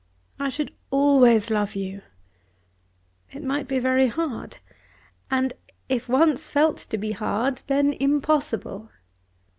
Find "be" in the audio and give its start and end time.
3.67-3.77, 6.97-7.11